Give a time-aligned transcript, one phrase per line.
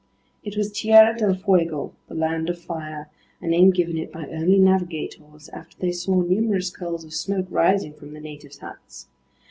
[0.43, 4.57] It was Tierra del Fuego, the Land of Fire, a name given it by early
[4.57, 9.09] navigators after they saw numerous curls of smoke rising from the natives' huts.